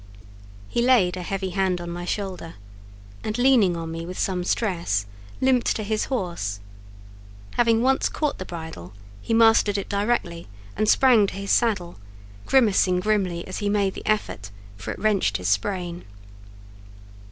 [0.67, 2.55] He laid a heavy hand on my shoulder,
[3.23, 5.05] and leaning on me with some stress,
[5.39, 6.59] limped to his horse.
[7.51, 11.99] Having once caught the bridle, he mastered it directly and sprang to his saddle;
[12.47, 16.03] grimacing grimly as he made the effort, for it wrenched his sprain.